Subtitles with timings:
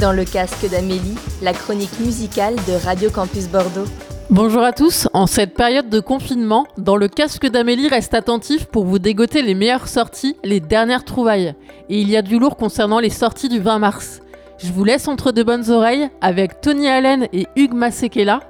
[0.00, 3.84] Dans le casque d'Amélie, la chronique musicale de Radio Campus Bordeaux.
[4.30, 8.86] Bonjour à tous, en cette période de confinement, dans le casque d'Amélie reste attentif pour
[8.86, 11.54] vous dégoter les meilleures sorties, les dernières trouvailles.
[11.90, 14.22] Et il y a du lourd concernant les sorties du 20 mars.
[14.56, 18.40] Je vous laisse entre de bonnes oreilles avec Tony Allen et Hugues Masekela,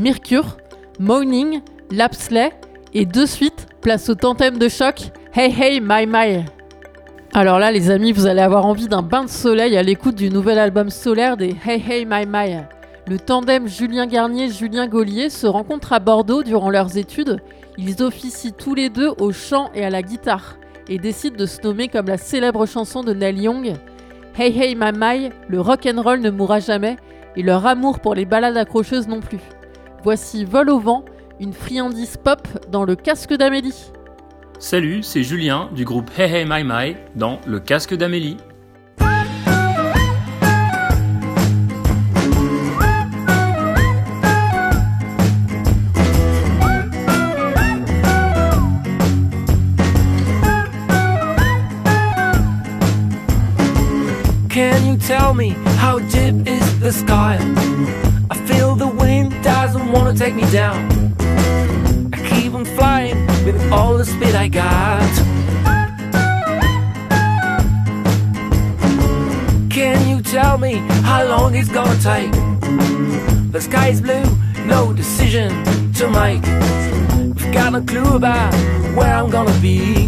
[0.00, 0.56] Mercure,
[0.98, 1.60] Moaning,
[1.92, 2.50] Lapsley
[2.92, 6.44] et de suite, place au tantème de choc Hey Hey My My.
[7.34, 10.30] Alors là, les amis, vous allez avoir envie d'un bain de soleil à l'écoute du
[10.30, 12.62] nouvel album solaire des Hey Hey My My.
[13.06, 17.40] Le tandem Julien Garnier-Julien Gaulier se rencontre à Bordeaux durant leurs études.
[17.76, 20.56] Ils officient tous les deux au chant et à la guitare
[20.88, 23.74] et décident de se nommer comme la célèbre chanson de Neil Young
[24.36, 26.96] Hey Hey My My, le rock and roll ne mourra jamais
[27.36, 29.40] et leur amour pour les balades accrocheuses non plus.
[30.02, 31.04] Voici Vol au vent,
[31.40, 33.92] une friandise pop dans le casque d'Amélie.
[34.60, 38.38] Salut, c'est Julien du groupe Hey Hey My My dans Le Casque d'Amélie.
[54.48, 57.38] Can you tell me how deep is the sky?
[58.28, 61.14] I feel the wind doesn't wanna take me down.
[62.12, 65.12] I keep on flying with all the speed I got.
[69.70, 70.74] Can you tell me
[71.10, 72.32] how long it's gonna take?
[73.52, 74.24] The sky's blue,
[74.66, 75.50] no decision
[75.94, 76.44] to make.
[76.46, 78.52] I've got no clue about
[78.96, 80.06] where I'm gonna be.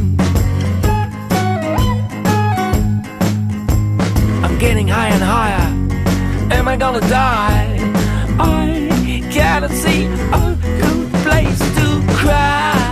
[4.45, 5.67] I'm getting higher and higher.
[6.57, 7.79] Am I gonna die?
[8.39, 10.05] I cannot see
[10.41, 11.87] a good place to
[12.19, 12.90] crash.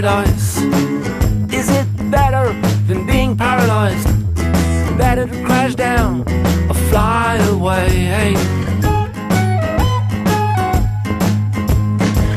[0.00, 0.56] Paradise.
[1.52, 2.52] Is it better
[2.86, 4.08] than being paralyzed?
[4.96, 6.22] Better to crash down
[6.68, 8.34] or fly away.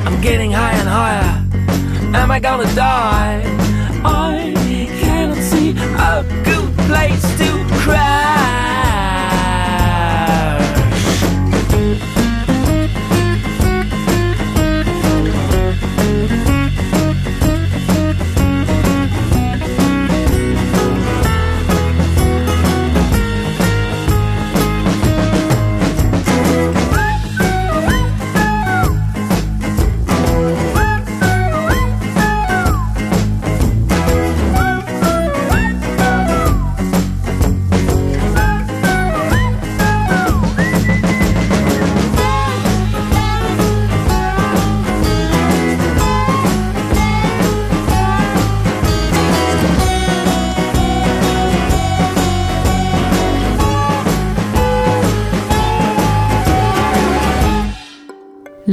[0.06, 2.16] I'm getting higher and higher.
[2.16, 3.42] Am I gonna die?
[4.04, 4.54] I
[5.02, 7.50] cannot see a good place to
[7.84, 8.23] crash.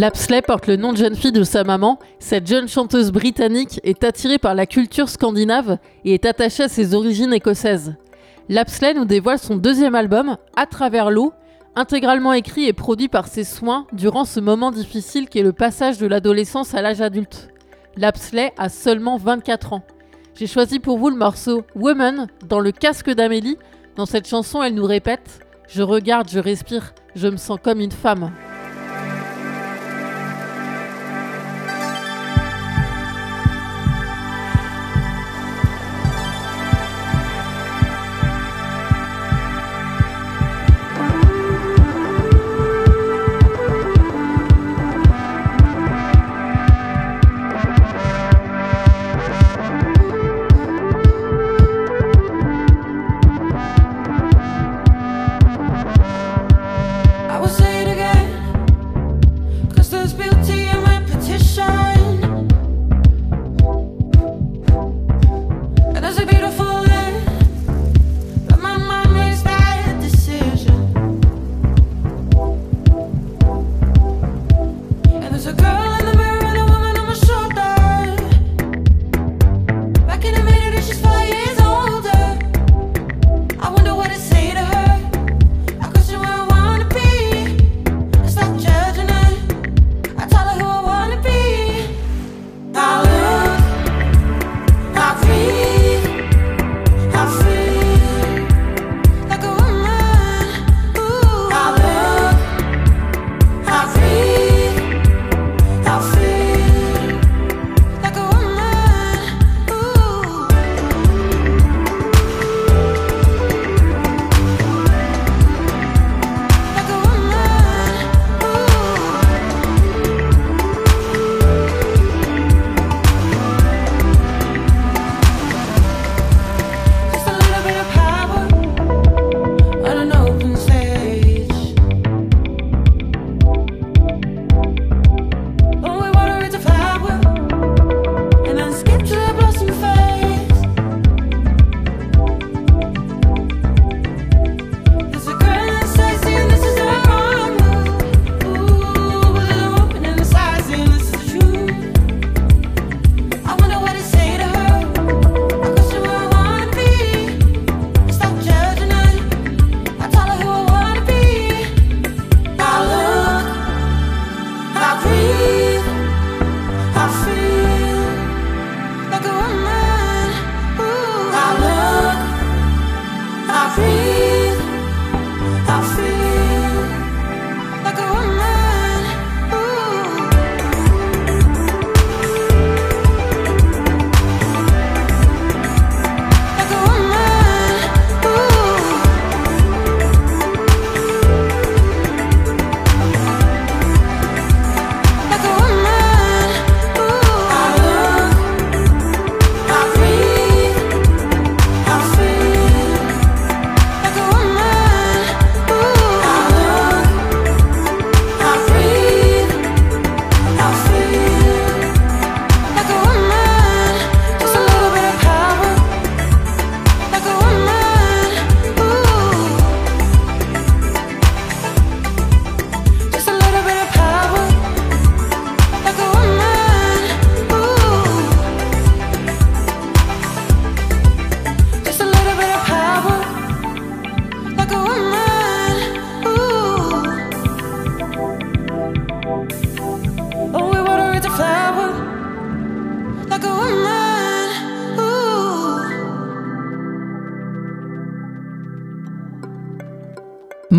[0.00, 1.98] Lapsley porte le nom de jeune fille de sa maman.
[2.20, 6.94] Cette jeune chanteuse britannique est attirée par la culture scandinave et est attachée à ses
[6.94, 7.96] origines écossaises.
[8.48, 11.34] Lapsley nous dévoile son deuxième album, À travers l'eau,
[11.76, 16.06] intégralement écrit et produit par ses soins durant ce moment difficile qu'est le passage de
[16.06, 17.50] l'adolescence à l'âge adulte.
[17.98, 19.82] Lapsley a seulement 24 ans.
[20.34, 23.58] J'ai choisi pour vous le morceau Woman dans le casque d'Amélie.
[23.96, 27.92] Dans cette chanson, elle nous répète Je regarde, je respire, je me sens comme une
[27.92, 28.30] femme.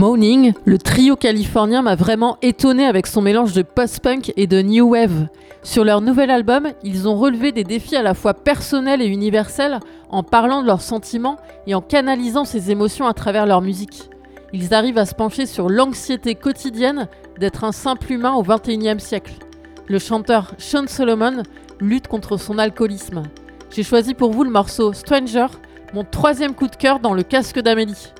[0.01, 4.93] Moaning, le trio californien m'a vraiment étonné avec son mélange de post-punk et de new
[4.93, 5.27] wave.
[5.61, 9.79] Sur leur nouvel album, ils ont relevé des défis à la fois personnels et universels
[10.09, 11.37] en parlant de leurs sentiments
[11.67, 14.09] et en canalisant ces émotions à travers leur musique.
[14.53, 17.07] Ils arrivent à se pencher sur l'anxiété quotidienne
[17.39, 19.35] d'être un simple humain au XXIe siècle.
[19.85, 21.43] Le chanteur Sean Solomon
[21.79, 23.21] lutte contre son alcoolisme.
[23.69, 25.45] J'ai choisi pour vous le morceau Stranger,
[25.93, 28.13] mon troisième coup de cœur dans le casque d'Amélie.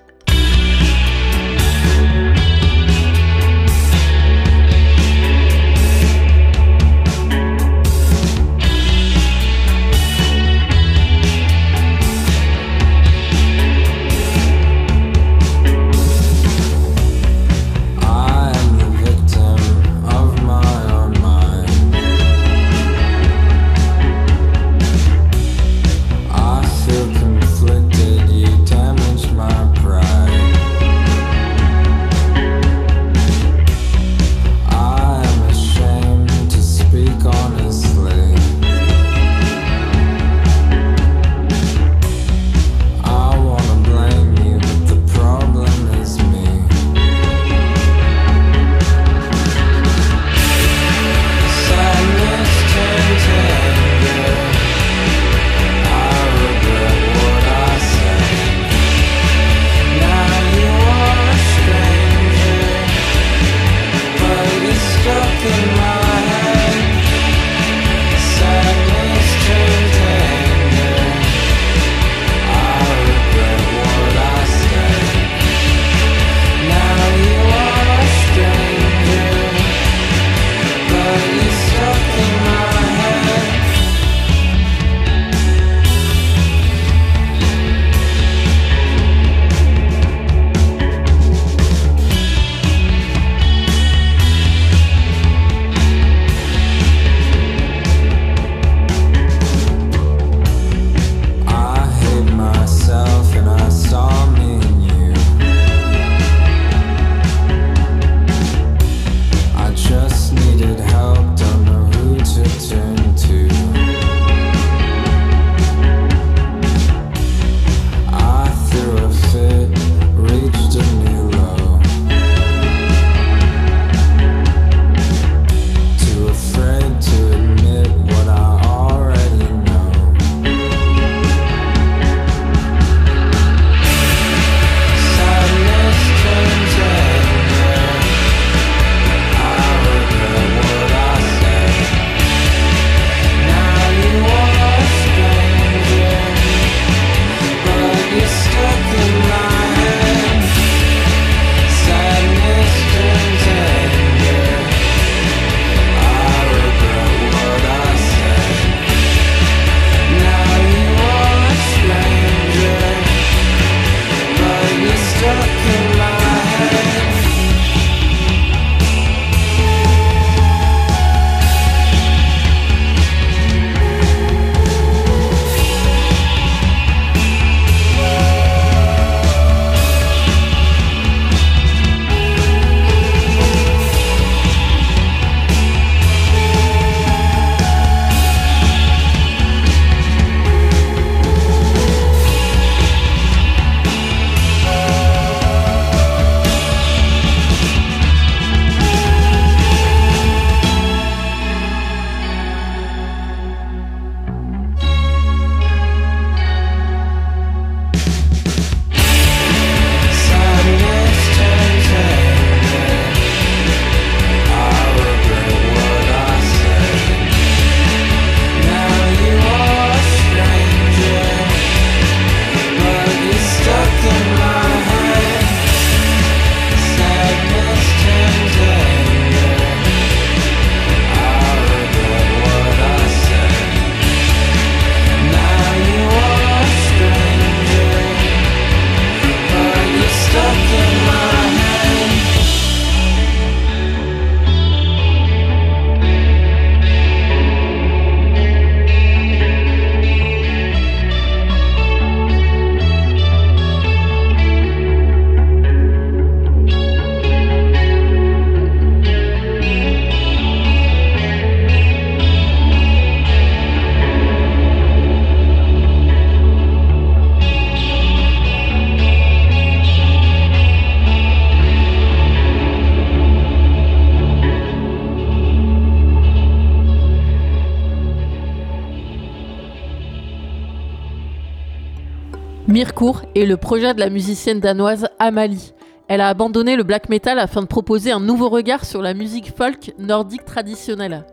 [283.02, 285.74] Mircourt est le projet de la musicienne danoise Amalie.
[286.08, 289.58] Elle a abandonné le black metal afin de proposer un nouveau regard sur la musique
[289.58, 291.26] folk nordique traditionnelle.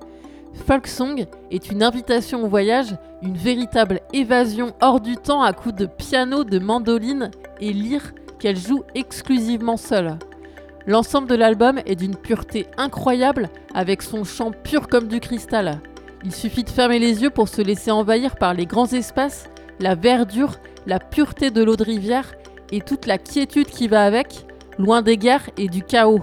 [0.66, 5.74] Folk Song est une invitation au voyage, une véritable évasion hors du temps à coups
[5.74, 10.18] de piano, de mandoline et lyre qu'elle joue exclusivement seule.
[10.86, 15.82] L'ensemble de l'album est d'une pureté incroyable avec son chant pur comme du cristal.
[16.24, 19.94] Il suffit de fermer les yeux pour se laisser envahir par les grands espaces, la
[19.94, 20.56] verdure,
[20.86, 22.34] la pureté de l'eau de rivière
[22.72, 24.46] et toute la quiétude qui va avec,
[24.78, 26.22] loin des guerres et du chaos.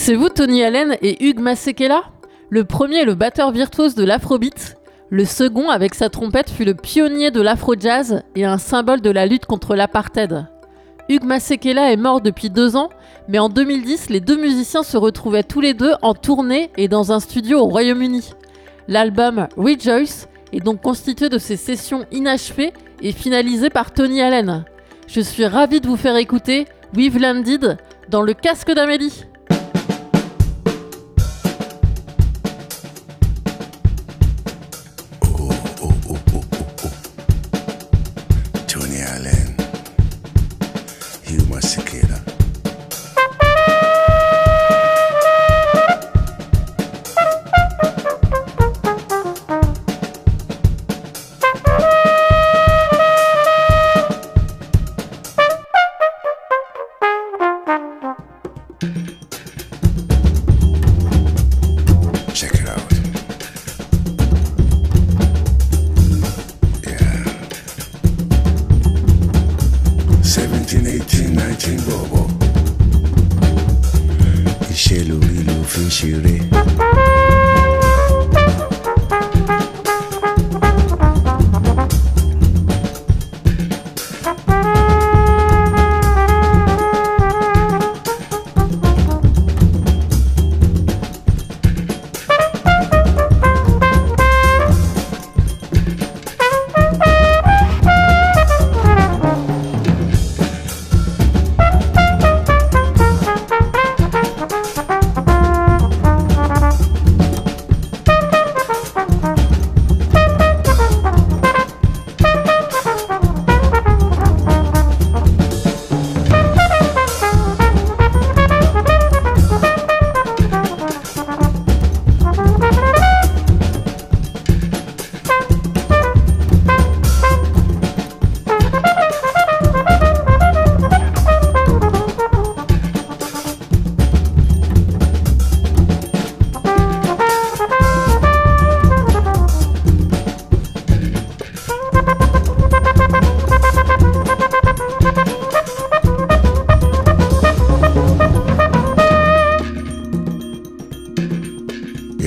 [0.00, 2.04] Connaissez-vous Tony Allen et Hugues Masekela?
[2.48, 4.78] Le premier est le batteur virtuose de l'afrobeat.
[5.10, 9.26] Le second, avec sa trompette, fut le pionnier de l'afro-jazz et un symbole de la
[9.26, 10.46] lutte contre l'apartheid.
[11.10, 12.88] Hugues Masekela est mort depuis deux ans,
[13.28, 17.12] mais en 2010, les deux musiciens se retrouvaient tous les deux en tournée et dans
[17.12, 18.30] un studio au Royaume-Uni.
[18.88, 24.64] L'album Rejoice est donc constitué de ces sessions inachevées et finalisé par Tony Allen.
[25.08, 26.64] Je suis ravi de vous faire écouter
[26.96, 27.76] We've Landed
[28.08, 29.26] dans le casque d'Amélie.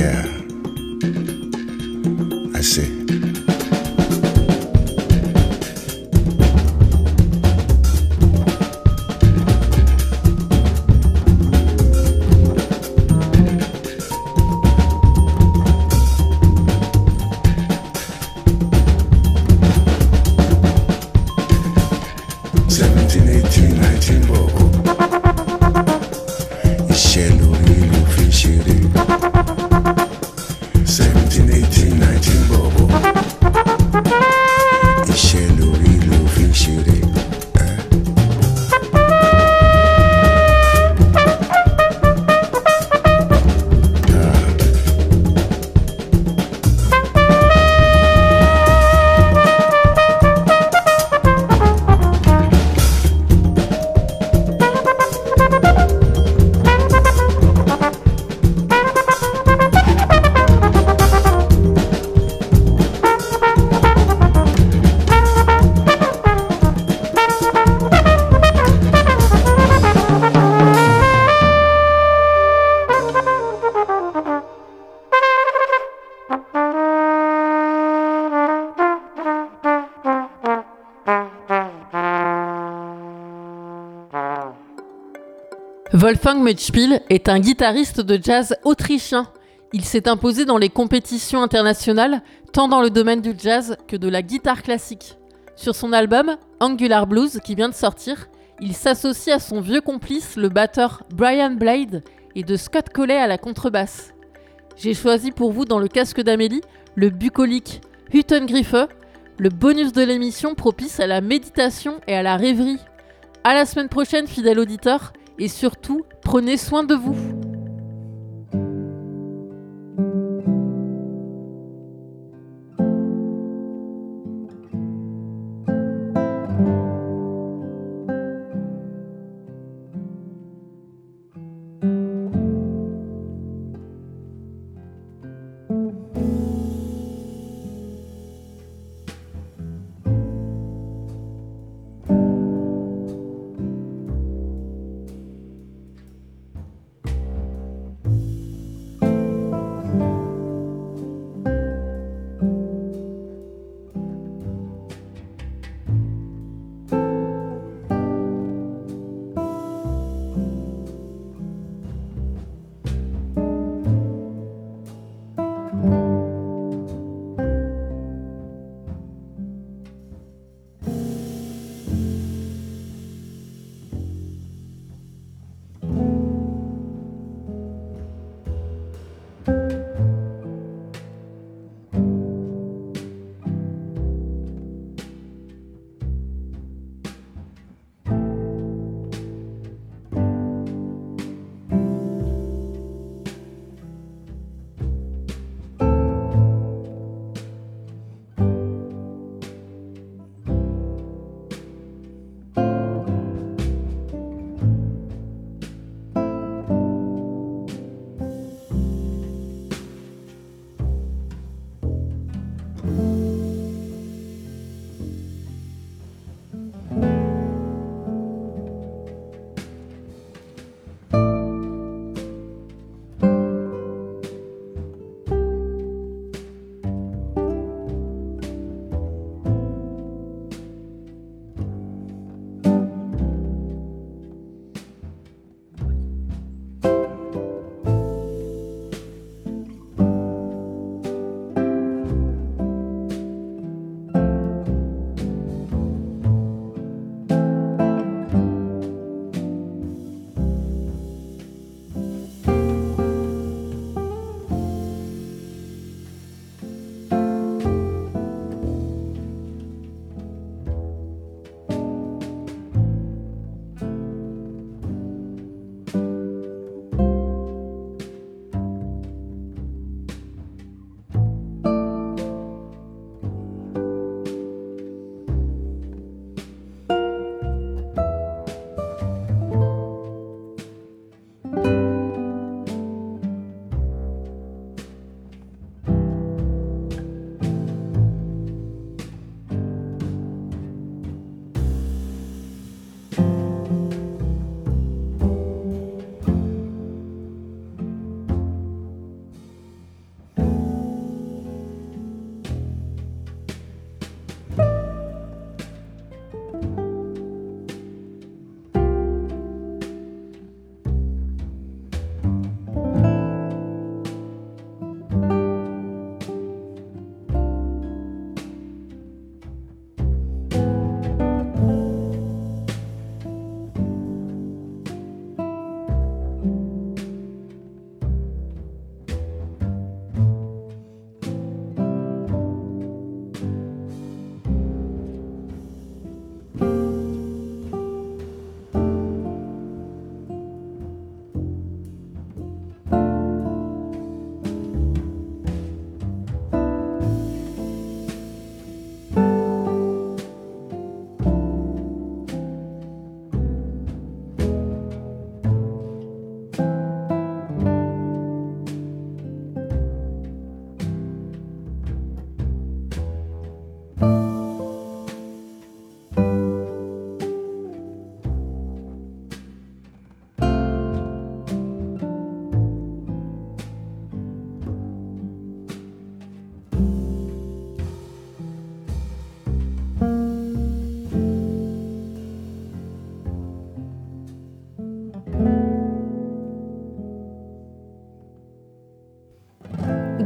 [0.04, 0.26] Yeah.
[2.54, 3.23] I see.
[86.44, 89.28] Mitchspiel est un guitariste de jazz autrichien.
[89.72, 94.10] Il s'est imposé dans les compétitions internationales, tant dans le domaine du jazz que de
[94.10, 95.18] la guitare classique.
[95.56, 98.28] Sur son album Angular Blues qui vient de sortir,
[98.60, 102.04] il s'associe à son vieux complice, le batteur Brian Blade,
[102.36, 104.14] et de Scott Colley à la contrebasse.
[104.76, 106.62] J'ai choisi pour vous dans le casque d'Amélie
[106.96, 107.82] le bucolique
[108.14, 108.76] Hüttengriffe,
[109.38, 112.80] le bonus de l'émission propice à la méditation et à la rêverie.
[113.44, 117.16] À la semaine prochaine, fidèle auditeur, et surtout, prenez soin de vous.